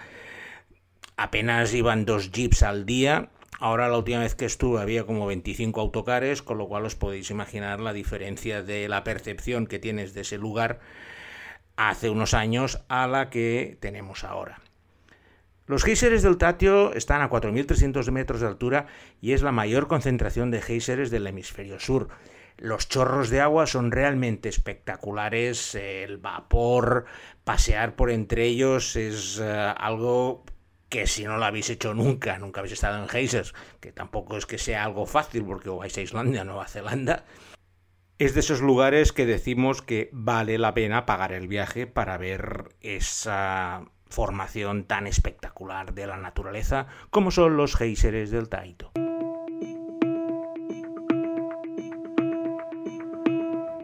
apenas 1.16 1.74
iban 1.74 2.04
dos 2.04 2.30
jeeps 2.30 2.62
al 2.62 2.86
día. 2.86 3.30
Ahora 3.58 3.88
la 3.88 3.98
última 3.98 4.20
vez 4.20 4.34
que 4.34 4.44
estuve 4.44 4.80
había 4.80 5.04
como 5.04 5.26
25 5.26 5.80
autocares, 5.80 6.42
con 6.42 6.58
lo 6.58 6.68
cual 6.68 6.84
os 6.84 6.94
podéis 6.94 7.30
imaginar 7.30 7.80
la 7.80 7.92
diferencia 7.92 8.62
de 8.62 8.88
la 8.88 9.04
percepción 9.04 9.66
que 9.66 9.78
tienes 9.78 10.14
de 10.14 10.22
ese 10.22 10.38
lugar 10.38 10.80
hace 11.76 12.10
unos 12.10 12.34
años 12.34 12.82
a 12.88 13.06
la 13.06 13.30
que 13.30 13.76
tenemos 13.80 14.24
ahora. 14.24 14.60
Los 15.66 15.84
géiseres 15.84 16.22
del 16.22 16.38
Tatio 16.38 16.92
están 16.92 17.22
a 17.22 17.30
4.300 17.30 18.10
metros 18.10 18.40
de 18.40 18.48
altura 18.48 18.86
y 19.20 19.32
es 19.32 19.42
la 19.42 19.52
mayor 19.52 19.86
concentración 19.86 20.50
de 20.50 20.60
géiseres 20.60 21.10
del 21.10 21.26
hemisferio 21.26 21.78
sur. 21.78 22.08
Los 22.58 22.88
chorros 22.88 23.30
de 23.30 23.40
agua 23.40 23.66
son 23.66 23.90
realmente 23.90 24.48
espectaculares, 24.48 25.74
el 25.74 26.18
vapor, 26.18 27.06
pasear 27.44 27.96
por 27.96 28.10
entre 28.10 28.44
ellos 28.44 28.96
es 28.96 29.40
eh, 29.42 29.74
algo 29.76 30.44
que 30.88 31.06
si 31.06 31.24
no 31.24 31.38
lo 31.38 31.44
habéis 31.44 31.70
hecho 31.70 31.94
nunca, 31.94 32.38
nunca 32.38 32.60
habéis 32.60 32.74
estado 32.74 33.02
en 33.02 33.08
geysers, 33.08 33.54
que 33.80 33.92
tampoco 33.92 34.36
es 34.36 34.44
que 34.44 34.58
sea 34.58 34.84
algo 34.84 35.06
fácil 35.06 35.44
porque 35.44 35.70
vais 35.70 35.96
a 35.96 36.02
Islandia, 36.02 36.44
Nueva 36.44 36.68
Zelanda, 36.68 37.24
es 38.18 38.34
de 38.34 38.40
esos 38.40 38.60
lugares 38.60 39.12
que 39.12 39.26
decimos 39.26 39.80
que 39.80 40.10
vale 40.12 40.58
la 40.58 40.74
pena 40.74 41.06
pagar 41.06 41.32
el 41.32 41.48
viaje 41.48 41.86
para 41.86 42.18
ver 42.18 42.76
esa 42.80 43.86
formación 44.12 44.84
tan 44.84 45.08
espectacular 45.08 45.94
de 45.94 46.06
la 46.06 46.18
naturaleza 46.18 46.86
como 47.10 47.30
son 47.30 47.56
los 47.56 47.74
géiseres 47.74 48.30
del 48.30 48.48
Taito. 48.48 48.92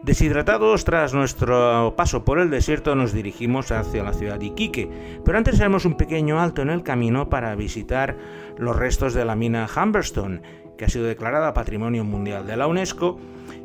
Deshidratados 0.03 0.85
tras 0.85 1.13
nuestro 1.13 1.93
paso 1.95 2.25
por 2.25 2.39
el 2.39 2.49
desierto 2.49 2.95
nos 2.95 3.13
dirigimos 3.13 3.71
hacia 3.71 4.03
la 4.03 4.13
ciudad 4.13 4.39
de 4.39 4.47
Iquique, 4.47 4.89
pero 5.23 5.37
antes 5.37 5.59
haremos 5.59 5.85
un 5.85 5.97
pequeño 5.97 6.39
alto 6.39 6.63
en 6.63 6.71
el 6.71 6.81
camino 6.81 7.29
para 7.29 7.53
visitar 7.53 8.17
los 8.57 8.75
restos 8.75 9.13
de 9.13 9.23
la 9.23 9.35
mina 9.35 9.67
Humberstone, 9.67 10.41
que 10.79 10.85
ha 10.85 10.89
sido 10.89 11.05
declarada 11.05 11.53
Patrimonio 11.53 12.03
Mundial 12.05 12.47
de 12.47 12.57
la 12.57 12.65
UNESCO 12.65 13.19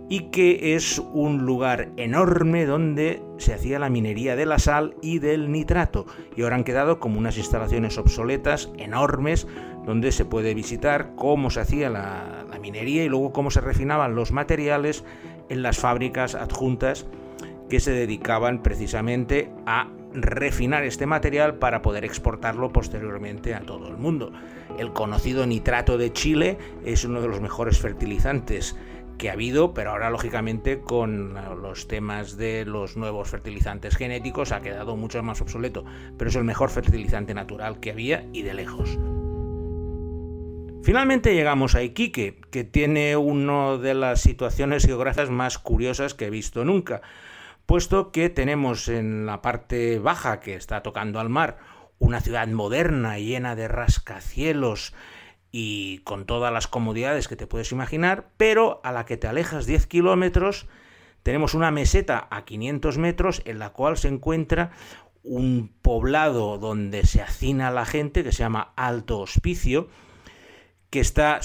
y 0.09 0.31
que 0.31 0.75
es 0.75 0.99
un 0.99 1.45
lugar 1.45 1.91
enorme 1.97 2.67
donde 2.67 3.23
se 3.39 3.55
hacía 3.55 3.79
la 3.79 3.89
minería 3.89 4.37
de 4.37 4.47
la 4.47 4.59
sal 4.59 4.95
y 5.01 5.19
del 5.19 5.51
nitrato 5.51 6.07
y 6.37 6.43
ahora 6.43 6.57
han 6.57 6.65
quedado 6.65 7.01
como 7.01 7.19
unas 7.19 7.39
instalaciones 7.39 7.99
obsoletas 7.99 8.71
enormes 8.77 9.47
donde 9.87 10.13
se 10.13 10.25
puede 10.25 10.55
visitar 10.55 11.13
cómo 11.17 11.51
se 11.51 11.61
hacía 11.61 11.91
la, 11.91 12.45
la 12.49 12.59
minería 12.59 13.05
y 13.05 13.09
luego 13.09 13.33
cómo 13.33 13.51
se 13.51 13.61
refinaban 13.61 14.15
los 14.15 14.33
materiales 14.33 15.05
en 15.49 15.63
las 15.63 15.79
fábricas 15.79 16.35
adjuntas 16.35 17.07
que 17.69 17.81
se 17.81 17.93
dedicaban 17.93 18.63
precisamente 18.63 19.51
a 19.67 19.89
refinar 20.15 20.85
este 20.85 21.07
material 21.07 21.57
para 21.57 21.83
poder 21.83 22.05
exportarlo 22.05 22.73
posteriormente 22.73 23.55
a 23.55 23.61
todo 23.61 23.89
el 23.89 23.97
mundo. 23.97 24.33
El 24.79 24.93
conocido 24.93 25.47
nitrato 25.47 25.99
de 25.99 26.13
Chile 26.13 26.57
es 26.85 27.05
uno 27.05 27.21
de 27.21 27.29
los 27.29 27.41
mejores 27.41 27.79
fertilizantes 27.79 28.77
que 29.19 29.31
ha 29.31 29.35
habido, 29.35 29.75
pero 29.75 29.91
ahora 29.91 30.11
lógicamente 30.11 30.81
con 30.81 31.35
los 31.63 31.89
temas 31.89 32.37
de 32.37 32.65
los 32.65 32.97
nuevos 32.97 33.29
fertilizantes 33.29 33.97
genéticos 33.97 34.53
ha 34.53 34.61
quedado 34.61 34.97
mucho 34.97 35.23
más 35.23 35.41
obsoleto, 35.41 35.85
pero 36.19 36.31
es 36.31 36.37
el 36.37 36.45
mejor 36.45 36.71
fertilizante 36.71 37.35
natural 37.35 37.81
que 37.81 37.91
había 37.91 38.27
y 38.33 38.43
de 38.43 38.55
lejos. 38.55 38.99
Finalmente 40.83 41.35
llegamos 41.35 41.75
a 41.75 41.83
Iquique, 41.83 42.43
que 42.51 42.63
tiene 42.63 43.17
una 43.17 43.79
de 43.79 43.95
las 43.95 44.21
situaciones 44.21 44.85
geográficas 44.85 45.31
más 45.31 45.59
curiosas 45.59 46.13
que 46.13 46.27
he 46.27 46.31
visto 46.31 46.65
nunca, 46.65 47.01
puesto 47.65 48.13
que 48.13 48.29
tenemos 48.29 48.89
en 48.89 49.25
la 49.25 49.41
parte 49.41 49.99
baja, 49.99 50.41
que 50.41 50.55
está 50.55 50.83
tocando 50.83 51.21
al 51.21 51.31
mar, 51.31 51.57
una 51.99 52.21
ciudad 52.21 52.47
moderna, 52.49 53.19
llena 53.19 53.57
de 53.57 53.69
rascacielos 53.69 54.93
y 55.57 55.99
con 55.99 56.25
todas 56.25 56.53
las 56.53 56.67
comodidades 56.67 57.29
que 57.29 57.37
te 57.37 57.47
puedes 57.47 57.71
imaginar, 57.71 58.27
pero 58.37 58.81
a 58.83 58.91
la 58.91 59.05
que 59.05 59.17
te 59.17 59.29
alejas 59.29 59.67
10 59.67 59.87
kilómetros, 59.87 60.67
tenemos 61.23 61.55
una 61.55 61.71
meseta 61.71 62.27
a 62.33 62.45
500 62.45 62.99
metros 62.99 63.41
en 63.45 63.61
la 63.61 63.71
cual 63.71 63.97
se 63.97 64.09
encuentra 64.09 64.73
un 65.23 65.71
poblado 65.81 66.59
donde 66.59 67.07
se 67.07 67.23
hacina 67.23 67.71
la 67.71 67.85
gente, 67.85 68.25
que 68.25 68.33
se 68.33 68.43
llama 68.43 68.73
Alto 68.75 69.21
Hospicio, 69.21 69.87
que 70.91 70.99
está 70.99 71.39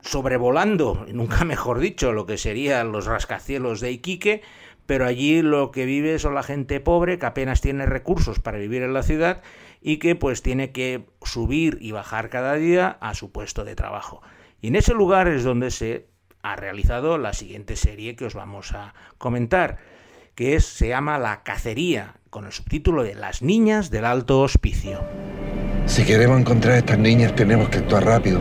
sobrevolando, 0.00 1.06
nunca 1.12 1.44
mejor 1.44 1.78
dicho, 1.78 2.10
lo 2.10 2.26
que 2.26 2.38
serían 2.38 2.90
los 2.90 3.06
rascacielos 3.06 3.78
de 3.78 3.92
Iquique, 3.92 4.42
pero 4.86 5.06
allí 5.06 5.40
lo 5.40 5.70
que 5.70 5.84
vive 5.84 6.18
son 6.18 6.34
la 6.34 6.42
gente 6.42 6.80
pobre 6.80 7.20
que 7.20 7.26
apenas 7.26 7.60
tiene 7.60 7.86
recursos 7.86 8.40
para 8.40 8.58
vivir 8.58 8.82
en 8.82 8.92
la 8.92 9.04
ciudad 9.04 9.40
y 9.82 9.98
que 9.98 10.14
pues 10.14 10.42
tiene 10.42 10.70
que 10.72 11.06
subir 11.24 11.78
y 11.80 11.92
bajar 11.92 12.30
cada 12.30 12.54
día 12.54 12.96
a 13.00 13.14
su 13.14 13.32
puesto 13.32 13.64
de 13.64 13.74
trabajo. 13.74 14.22
Y 14.60 14.68
en 14.68 14.76
ese 14.76 14.94
lugar 14.94 15.28
es 15.28 15.42
donde 15.44 15.70
se 15.70 16.06
ha 16.42 16.56
realizado 16.56 17.18
la 17.18 17.32
siguiente 17.32 17.76
serie 17.76 18.16
que 18.16 18.24
os 18.24 18.34
vamos 18.34 18.72
a 18.72 18.94
comentar, 19.18 19.78
que 20.34 20.54
es, 20.54 20.64
se 20.64 20.88
llama 20.88 21.18
La 21.18 21.42
Cacería, 21.42 22.14
con 22.30 22.46
el 22.46 22.52
subtítulo 22.52 23.02
de 23.02 23.14
Las 23.14 23.42
Niñas 23.42 23.90
del 23.90 24.04
Alto 24.04 24.40
Hospicio. 24.40 25.00
Si 25.86 26.04
queremos 26.04 26.40
encontrar 26.40 26.74
a 26.74 26.78
estas 26.78 26.98
niñas 26.98 27.34
tenemos 27.34 27.68
que 27.68 27.78
actuar 27.78 28.04
rápido. 28.04 28.40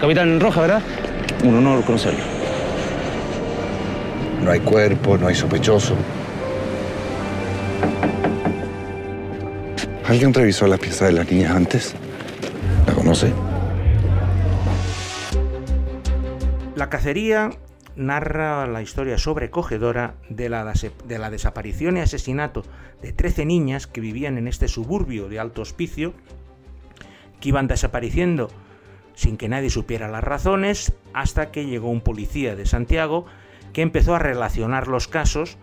Capitán 0.00 0.38
Roja, 0.38 0.60
¿verdad? 0.60 0.82
Un 1.44 1.56
honor 1.56 1.82
conocerlo. 1.84 2.22
No 4.44 4.50
hay 4.50 4.60
cuerpo, 4.60 5.16
no 5.16 5.26
hay 5.26 5.34
sospechoso. 5.34 5.96
¿Alguien 10.08 10.32
revisó 10.32 10.68
las 10.68 10.78
piezas 10.78 11.08
de 11.08 11.14
las 11.14 11.28
niñas 11.28 11.50
antes? 11.50 11.94
¿La 12.86 12.94
conoce? 12.94 13.32
La 16.76 16.88
cacería 16.88 17.50
narra 17.96 18.68
la 18.68 18.82
historia 18.82 19.18
sobrecogedora 19.18 20.14
de 20.28 20.48
la, 20.48 20.72
de 21.06 21.18
la 21.18 21.30
desaparición 21.30 21.96
y 21.96 22.00
asesinato 22.00 22.62
de 23.02 23.12
13 23.12 23.46
niñas 23.46 23.88
que 23.88 24.00
vivían 24.00 24.38
en 24.38 24.46
este 24.46 24.68
suburbio 24.68 25.28
de 25.28 25.40
alto 25.40 25.62
hospicio, 25.62 26.14
que 27.40 27.48
iban 27.48 27.66
desapareciendo 27.66 28.48
sin 29.14 29.36
que 29.36 29.48
nadie 29.48 29.70
supiera 29.70 30.06
las 30.06 30.22
razones, 30.22 30.92
hasta 31.14 31.50
que 31.50 31.66
llegó 31.66 31.90
un 31.90 32.00
policía 32.00 32.54
de 32.54 32.66
Santiago 32.66 33.26
que 33.72 33.82
empezó 33.82 34.14
a 34.14 34.20
relacionar 34.20 34.86
los 34.86 35.08
casos 35.08 35.58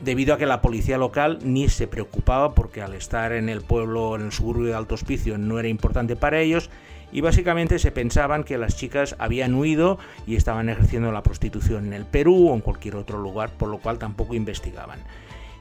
debido 0.00 0.34
a 0.34 0.38
que 0.38 0.46
la 0.46 0.60
policía 0.60 0.98
local 0.98 1.38
ni 1.42 1.68
se 1.68 1.86
preocupaba 1.86 2.54
porque 2.54 2.82
al 2.82 2.94
estar 2.94 3.32
en 3.32 3.48
el 3.48 3.62
pueblo, 3.62 4.16
en 4.16 4.22
el 4.22 4.32
suburbio 4.32 4.66
de 4.66 4.74
Alto 4.74 4.94
Hospicio, 4.94 5.38
no 5.38 5.58
era 5.58 5.68
importante 5.68 6.16
para 6.16 6.40
ellos 6.40 6.70
y 7.12 7.20
básicamente 7.20 7.78
se 7.78 7.92
pensaban 7.92 8.44
que 8.44 8.58
las 8.58 8.76
chicas 8.76 9.16
habían 9.18 9.54
huido 9.54 9.98
y 10.26 10.36
estaban 10.36 10.68
ejerciendo 10.68 11.12
la 11.12 11.22
prostitución 11.22 11.86
en 11.86 11.92
el 11.92 12.04
Perú 12.04 12.50
o 12.50 12.54
en 12.54 12.60
cualquier 12.60 12.96
otro 12.96 13.18
lugar, 13.18 13.50
por 13.50 13.68
lo 13.68 13.78
cual 13.78 13.98
tampoco 13.98 14.34
investigaban. 14.34 15.00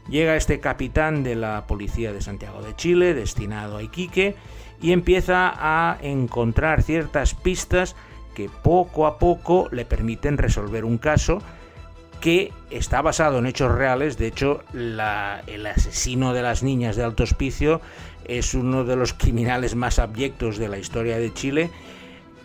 Llega 0.10 0.36
este 0.36 0.60
capitán 0.60 1.24
de 1.24 1.36
la 1.36 1.66
policía 1.66 2.14
de 2.14 2.22
Santiago 2.22 2.62
de 2.62 2.76
Chile, 2.76 3.14
destinado 3.14 3.78
a 3.78 3.84
Iquique, 3.84 4.36
y 4.82 4.92
empieza 4.92 5.54
a 5.56 5.98
encontrar 6.02 6.84
ciertas 6.84 7.34
pistas 7.34 7.96
que 8.36 8.50
poco 8.50 9.08
a 9.08 9.18
poco 9.18 9.68
le 9.72 9.86
permiten 9.86 10.38
resolver 10.38 10.86
un 10.86 10.98
caso 10.98 11.42
que 12.20 12.52
está 12.70 13.02
basado 13.02 13.40
en 13.40 13.46
hechos 13.46 13.72
reales. 13.72 14.18
De 14.18 14.28
hecho, 14.28 14.64
el 14.74 15.00
asesino 15.66 16.34
de 16.34 16.42
las 16.42 16.64
niñas 16.64 16.96
de 16.96 17.04
Alto 17.04 17.24
Hospicio 17.24 17.82
es 18.26 18.54
uno 18.54 18.84
de 18.84 18.96
los 18.96 19.14
criminales 19.14 19.76
más 19.76 20.00
abyectos 20.00 20.58
de 20.58 20.68
la 20.68 20.78
historia 20.78 21.18
de 21.18 21.34
Chile, 21.34 21.70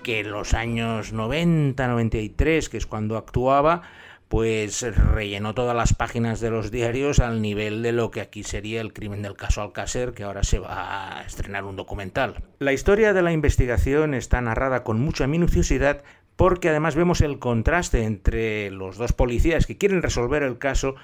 que 0.03 0.21
en 0.21 0.31
los 0.31 0.55
años 0.55 1.15
90-93, 1.15 2.69
que 2.69 2.77
es 2.77 2.87
cuando 2.87 3.17
actuaba, 3.17 3.83
pues 4.29 4.83
rellenó 4.83 5.55
todas 5.55 5.75
las 5.75 5.93
páginas 5.93 6.39
de 6.39 6.51
los 6.51 6.71
diarios 6.71 7.19
al 7.19 7.43
nivel 7.43 7.83
de 7.83 7.91
lo 7.91 8.13
que 8.13 8.21
aquí 8.21 8.45
sería 8.45 8.81
el 8.81 8.93
crimen 8.93 9.23
del 9.23 9.35
caso 9.35 9.61
Alcácer, 9.61 10.13
que 10.13 10.23
ahora 10.23 10.45
se 10.45 10.61
va 10.61 11.19
a 11.19 11.23
estrenar 11.25 11.65
un 11.65 11.75
documental. 11.75 12.43
La 12.61 12.73
historia 12.73 13.13
de 13.13 13.23
la 13.23 13.33
investigación 13.33 14.15
está 14.15 14.41
narrada 14.41 14.85
con 14.85 15.01
mucha 15.01 15.27
minuciosidad 15.27 16.05
porque 16.41 16.71
además 16.71 16.95
vemos 16.95 17.21
el 17.21 17.39
contraste 17.39 18.05
entre 18.05 18.71
los 18.71 18.97
dos 18.97 19.13
policías 19.13 19.67
que 19.67 19.77
quieren 19.77 20.01
resolver 20.01 20.43
el 20.43 20.57
caso 20.57 20.95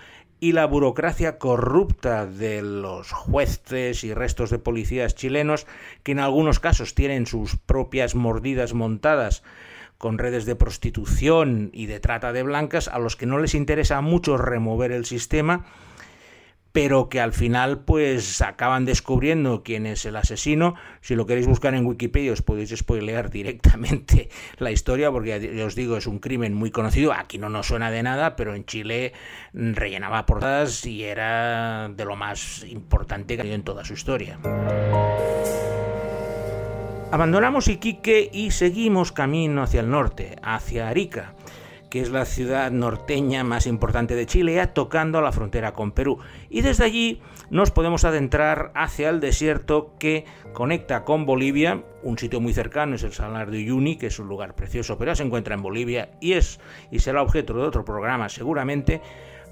y 0.41 0.53
la 0.53 0.65
burocracia 0.65 1.37
corrupta 1.37 2.25
de 2.25 2.63
los 2.63 3.13
jueces 3.13 4.03
y 4.03 4.15
restos 4.15 4.49
de 4.49 4.59
policías 4.59 5.15
chilenos, 5.15 5.67
que 6.03 6.13
en 6.13 6.21
algunos 6.21 6.59
casos 6.59 6.95
tienen 6.95 7.27
sus 7.27 7.57
propias 7.57 8.15
mordidas 8.15 8.73
montadas 8.73 9.43
con 9.99 10.17
redes 10.17 10.47
de 10.47 10.57
prostitución 10.57 11.69
y 11.75 11.85
de 11.85 12.01
trata 12.01 12.33
de 12.33 12.43
blancas, 12.43 12.89
a 12.89 12.99
los 12.99 13.15
que 13.15 13.27
no 13.27 13.39
les 13.39 13.55
interesa 13.55 14.01
mucho 14.01 14.39
remover 14.39 14.91
el 14.91 15.05
sistema, 15.05 15.67
pero 16.77 17.09
que 17.09 17.23
al 17.23 17.33
final 17.33 17.79
pues 17.79 18.43
acaban 18.43 18.85
descubriendo 18.85 19.63
quién 19.63 19.87
es 19.87 20.05
el 20.05 20.15
asesino. 20.15 20.75
Si 21.01 21.15
lo 21.15 21.25
queréis 21.25 21.47
buscar 21.47 21.73
en 21.73 21.87
Wikipedia 21.87 22.35
os 22.35 22.43
podéis 22.43 22.69
spoilear 22.77 23.31
directamente 23.31 24.29
la 24.59 24.71
historia 24.71 25.11
porque 25.11 25.63
os 25.65 25.75
digo 25.75 25.97
es 25.97 26.07
un 26.07 26.19
crimen 26.19 26.53
muy 26.53 26.71
conocido. 26.71 27.15
Aquí 27.15 27.39
no 27.39 27.49
nos 27.49 27.69
suena 27.69 27.91
de 27.91 28.03
nada, 28.03 28.37
pero 28.37 28.55
en 28.55 28.67
Chile 28.67 29.15
rellenaba 29.55 30.27
portadas 30.27 30.85
y 30.85 31.05
era 31.05 31.89
de 31.89 32.05
lo 32.05 32.15
más 32.15 32.63
importante 32.65 33.39
que 33.39 33.51
ha 33.51 33.55
en 33.55 33.63
toda 33.63 33.83
su 33.83 33.95
historia. 33.95 34.39
Abandonamos 37.11 37.69
Iquique 37.69 38.29
y 38.31 38.51
seguimos 38.51 39.13
camino 39.13 39.63
hacia 39.63 39.81
el 39.81 39.89
norte, 39.89 40.37
hacia 40.43 40.91
Arica 40.91 41.37
que 41.91 42.01
es 42.01 42.11
la 42.11 42.25
ciudad 42.25 42.71
norteña 42.71 43.45
más 43.45 43.67
importante 43.67 44.15
de 44.15 44.27
Chile, 44.27 44.67
tocando 44.69 45.21
la 45.21 45.33
frontera 45.33 45.73
con 45.73 45.93
Perú. 45.93 46.19
Y 46.51 46.63
desde 46.63 46.85
allí 46.85 47.21
nos 47.51 47.71
podemos 47.71 48.05
adentrar 48.05 48.73
hacia 48.75 49.09
el 49.09 49.21
desierto 49.21 49.95
que 49.99 50.25
conecta 50.53 51.05
con 51.05 51.27
Bolivia. 51.27 51.83
Un 52.03 52.19
sitio 52.19 52.41
muy 52.41 52.53
cercano 52.53 52.97
es 52.97 53.03
el 53.03 53.13
Salar 53.13 53.51
de 53.51 53.59
Uyuni, 53.59 53.97
que 53.97 54.09
es 54.09 54.19
un 54.19 54.29
lugar 54.29 54.55
precioso, 54.55 54.99
pero 54.99 55.15
se 55.15 55.23
encuentra 55.23 55.55
en 55.55 55.63
Bolivia 55.63 56.11
y 56.21 56.33
es 56.33 56.61
y 56.91 56.99
será 56.99 57.23
objeto 57.23 57.55
de 57.55 57.63
otro 57.63 57.85
programa 57.85 58.29
seguramente, 58.29 59.01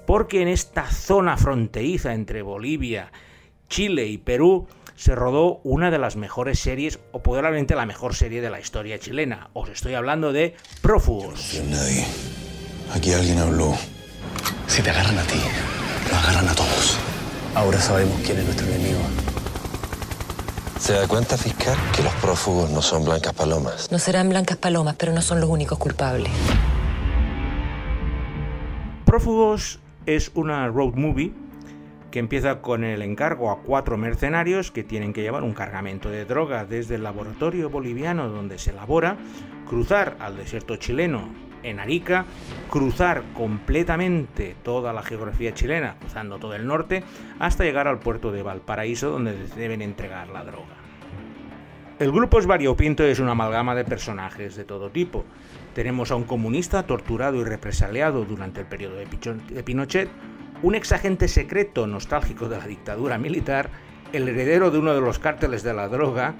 porque 0.05 0.41
en 0.41 0.47
esta 0.47 0.85
zona 0.85 1.37
fronteriza 1.37 2.13
entre 2.13 2.41
Bolivia, 2.41 3.11
Chile 3.69 4.05
y 4.07 4.17
Perú 4.17 4.67
se 4.95 5.13
rodó 5.15 5.59
una 5.63 5.91
de 5.91 5.97
las 5.99 6.15
mejores 6.15 6.59
series, 6.59 6.99
o 7.11 7.21
probablemente 7.21 7.75
la 7.75 7.85
mejor 7.85 8.15
serie 8.15 8.41
de 8.41 8.49
la 8.49 8.59
historia 8.59 8.97
chilena. 8.99 9.49
Os 9.53 9.69
estoy 9.69 9.93
hablando 9.93 10.31
de 10.31 10.55
Prófugos. 10.81 11.59
nadie. 11.69 12.05
Aquí 12.93 13.13
alguien 13.13 13.39
habló. 13.39 13.75
Si 14.67 14.81
te 14.81 14.89
agarran 14.89 15.17
a 15.17 15.23
ti, 15.23 15.39
lo 16.09 16.17
agarran 16.17 16.47
a 16.47 16.55
todos. 16.55 16.97
Ahora 17.55 17.79
sabemos 17.79 18.19
quién 18.25 18.37
es 18.37 18.45
nuestro 18.45 18.67
enemigo. 18.67 18.99
¿Se 20.79 20.93
da 20.93 21.07
cuenta, 21.07 21.37
fiscal, 21.37 21.75
que 21.95 22.03
los 22.03 22.13
prófugos 22.15 22.69
no 22.69 22.81
son 22.81 23.05
blancas 23.05 23.33
palomas? 23.33 23.91
No 23.91 23.97
serán 23.99 24.29
blancas 24.29 24.57
palomas, 24.57 24.95
pero 24.97 25.13
no 25.13 25.21
son 25.21 25.39
los 25.39 25.49
únicos 25.49 25.77
culpables. 25.79 26.31
Prófugos 29.05 29.79
es 30.05 30.31
una 30.35 30.67
road 30.67 30.93
movie 30.95 31.33
que 32.15 32.19
empieza 32.19 32.61
con 32.61 32.85
el 32.85 33.01
encargo 33.01 33.51
a 33.51 33.59
cuatro 33.59 33.97
mercenarios 33.97 34.71
que 34.71 34.85
tienen 34.85 35.11
que 35.11 35.21
llevar 35.21 35.43
un 35.43 35.51
cargamento 35.51 36.09
de 36.09 36.23
droga 36.23 36.63
desde 36.63 36.95
el 36.95 37.03
laboratorio 37.03 37.69
boliviano 37.69 38.29
donde 38.29 38.57
se 38.57 38.71
elabora, 38.71 39.17
cruzar 39.67 40.15
al 40.21 40.37
desierto 40.37 40.77
chileno 40.77 41.27
en 41.61 41.81
Arica, 41.81 42.23
cruzar 42.69 43.21
completamente 43.33 44.55
toda 44.63 44.93
la 44.93 45.03
geografía 45.03 45.53
chilena, 45.53 45.97
cruzando 45.99 46.39
todo 46.39 46.55
el 46.55 46.65
norte, 46.65 47.03
hasta 47.37 47.65
llegar 47.65 47.89
al 47.89 47.99
puerto 47.99 48.31
de 48.31 48.43
Valparaíso 48.43 49.09
donde 49.09 49.35
deben 49.57 49.81
entregar 49.81 50.29
la 50.29 50.45
droga. 50.45 50.77
El 51.99 52.13
grupo 52.13 52.39
es 52.39 52.45
variopinto 52.45 53.05
y 53.05 53.09
es 53.11 53.19
una 53.19 53.31
amalgama 53.31 53.75
de 53.75 53.83
personajes 53.83 54.55
de 54.55 54.63
todo 54.63 54.89
tipo. 54.89 55.25
Tenemos 55.73 56.11
a 56.11 56.15
un 56.15 56.23
comunista 56.23 56.83
torturado 56.83 57.41
y 57.41 57.43
represaliado 57.43 58.23
durante 58.23 58.61
el 58.61 58.67
periodo 58.67 58.95
de 58.95 59.63
Pinochet, 59.63 60.07
un 60.61 60.75
ex 60.75 60.91
agente 60.91 61.27
secreto 61.27 61.87
nostálgico 61.87 62.49
de 62.49 62.57
la 62.57 62.67
dictadura 62.67 63.17
militar, 63.17 63.69
el 64.13 64.27
heredero 64.27 64.71
de 64.71 64.79
uno 64.79 64.93
de 64.93 65.01
los 65.01 65.19
cárteles 65.19 65.63
de 65.63 65.73
la 65.73 65.87
droga, 65.87 66.35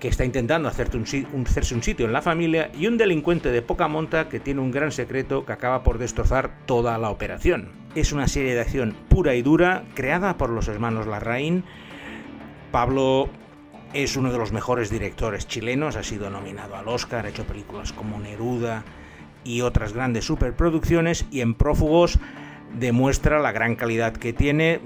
que 0.00 0.08
está 0.08 0.24
intentando 0.24 0.68
hacerte 0.68 0.98
un, 0.98 1.46
hacerse 1.46 1.74
un 1.74 1.82
sitio 1.82 2.04
en 2.04 2.12
la 2.12 2.20
familia, 2.20 2.70
y 2.78 2.86
un 2.86 2.98
delincuente 2.98 3.50
de 3.50 3.62
poca 3.62 3.88
monta 3.88 4.28
que 4.28 4.38
tiene 4.38 4.60
un 4.60 4.70
gran 4.70 4.92
secreto 4.92 5.46
que 5.46 5.52
acaba 5.52 5.82
por 5.82 5.98
destrozar 5.98 6.50
toda 6.66 6.98
la 6.98 7.10
operación. 7.10 7.70
Es 7.94 8.12
una 8.12 8.28
serie 8.28 8.54
de 8.54 8.60
acción 8.60 8.94
pura 9.08 9.34
y 9.34 9.42
dura, 9.42 9.84
creada 9.94 10.36
por 10.36 10.50
los 10.50 10.68
hermanos 10.68 11.06
Larraín. 11.06 11.64
Pablo 12.70 13.30
es 13.94 14.16
uno 14.16 14.30
de 14.30 14.38
los 14.38 14.52
mejores 14.52 14.90
directores 14.90 15.46
chilenos, 15.46 15.96
ha 15.96 16.02
sido 16.02 16.28
nominado 16.28 16.76
al 16.76 16.88
Oscar, 16.88 17.24
ha 17.24 17.30
hecho 17.30 17.44
películas 17.44 17.92
como 17.92 18.18
Neruda 18.18 18.84
y 19.42 19.60
otras 19.62 19.92
grandes 19.92 20.26
superproducciones, 20.26 21.24
y 21.30 21.40
en 21.40 21.54
Prófugos 21.54 22.18
demuestra 22.78 23.40
la 23.40 23.52
gran 23.52 23.76
calidad 23.76 24.12
que 24.12 24.32
tiene, 24.32 24.80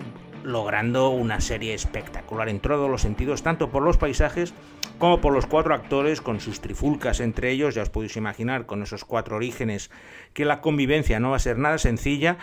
logrando 0.44 1.10
una 1.10 1.40
serie 1.40 1.74
espectacular 1.74 2.48
en 2.48 2.60
todos 2.60 2.90
los 2.90 3.02
sentidos, 3.02 3.42
tanto 3.42 3.70
por 3.70 3.82
los 3.82 3.96
paisajes 3.96 4.54
como 4.98 5.20
por 5.20 5.32
los 5.32 5.46
cuatro 5.46 5.74
actores, 5.74 6.20
con 6.20 6.40
sus 6.40 6.60
trifulcas 6.60 7.20
entre 7.20 7.50
ellos, 7.50 7.74
ya 7.74 7.82
os 7.82 7.90
podéis 7.90 8.16
imaginar, 8.16 8.66
con 8.66 8.82
esos 8.82 9.04
cuatro 9.04 9.36
orígenes, 9.36 9.90
que 10.32 10.44
la 10.44 10.60
convivencia 10.60 11.20
no 11.20 11.30
va 11.30 11.36
a 11.36 11.40
ser 11.40 11.56
nada 11.58 11.78
sencilla, 11.78 12.38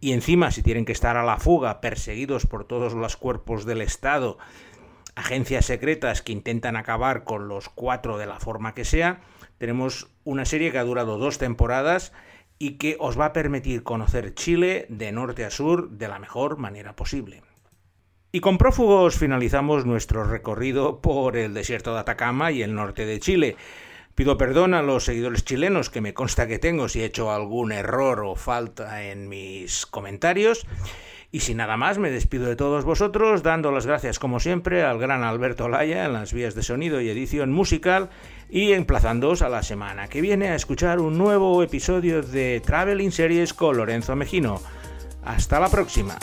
y 0.00 0.12
encima 0.12 0.50
si 0.50 0.62
tienen 0.62 0.84
que 0.84 0.92
estar 0.92 1.16
a 1.16 1.22
la 1.22 1.38
fuga, 1.38 1.80
perseguidos 1.80 2.46
por 2.46 2.64
todos 2.64 2.94
los 2.94 3.16
cuerpos 3.16 3.64
del 3.66 3.82
Estado, 3.82 4.36
agencias 5.14 5.66
secretas 5.66 6.22
que 6.22 6.32
intentan 6.32 6.76
acabar 6.76 7.22
con 7.22 7.46
los 7.46 7.68
cuatro 7.68 8.18
de 8.18 8.26
la 8.26 8.40
forma 8.40 8.74
que 8.74 8.84
sea, 8.84 9.20
tenemos 9.58 10.08
una 10.24 10.44
serie 10.44 10.72
que 10.72 10.78
ha 10.78 10.84
durado 10.84 11.18
dos 11.18 11.38
temporadas, 11.38 12.12
y 12.62 12.78
que 12.78 12.96
os 13.00 13.18
va 13.18 13.24
a 13.24 13.32
permitir 13.32 13.82
conocer 13.82 14.34
Chile 14.34 14.86
de 14.88 15.10
norte 15.10 15.44
a 15.44 15.50
sur 15.50 15.90
de 15.90 16.06
la 16.06 16.20
mejor 16.20 16.58
manera 16.58 16.94
posible. 16.94 17.42
Y 18.30 18.38
con 18.38 18.56
prófugos 18.56 19.16
finalizamos 19.16 19.84
nuestro 19.84 20.22
recorrido 20.22 21.00
por 21.00 21.36
el 21.36 21.54
desierto 21.54 21.92
de 21.92 21.98
Atacama 21.98 22.52
y 22.52 22.62
el 22.62 22.76
norte 22.76 23.04
de 23.04 23.18
Chile. 23.18 23.56
Pido 24.14 24.38
perdón 24.38 24.74
a 24.74 24.82
los 24.82 25.04
seguidores 25.04 25.44
chilenos 25.44 25.90
que 25.90 26.00
me 26.00 26.14
consta 26.14 26.46
que 26.46 26.60
tengo 26.60 26.88
si 26.88 27.00
he 27.00 27.06
hecho 27.06 27.32
algún 27.32 27.72
error 27.72 28.20
o 28.20 28.36
falta 28.36 29.02
en 29.10 29.28
mis 29.28 29.84
comentarios. 29.84 30.64
Y 31.34 31.40
sin 31.40 31.56
nada 31.56 31.78
más, 31.78 31.96
me 31.96 32.10
despido 32.10 32.46
de 32.46 32.56
todos 32.56 32.84
vosotros, 32.84 33.42
dando 33.42 33.72
las 33.72 33.86
gracias 33.86 34.18
como 34.18 34.38
siempre 34.38 34.82
al 34.82 34.98
gran 34.98 35.24
Alberto 35.24 35.66
Laya 35.66 36.04
en 36.04 36.12
las 36.12 36.34
vías 36.34 36.54
de 36.54 36.62
sonido 36.62 37.00
y 37.00 37.08
edición 37.08 37.50
musical 37.50 38.10
y 38.50 38.72
emplazándoos 38.72 39.40
a 39.40 39.48
la 39.48 39.62
semana 39.62 40.08
que 40.08 40.20
viene 40.20 40.48
a 40.48 40.54
escuchar 40.54 41.00
un 41.00 41.16
nuevo 41.16 41.62
episodio 41.62 42.20
de 42.20 42.60
Traveling 42.60 43.12
Series 43.12 43.54
con 43.54 43.78
Lorenzo 43.78 44.14
Mejino. 44.14 44.60
Hasta 45.24 45.58
la 45.58 45.70
próxima. 45.70 46.18